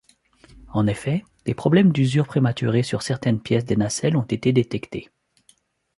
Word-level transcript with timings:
En 0.73 0.87
effet, 0.87 1.23
des 1.45 1.53
problèmes 1.53 1.91
d'usure 1.91 2.25
prématurée 2.25 2.81
sur 2.81 3.03
certaines 3.03 3.39
pièces 3.39 3.65
des 3.65 3.75
nacelles 3.75 4.17
ont 4.17 4.23
été 4.23 4.51
détectés. 4.51 5.11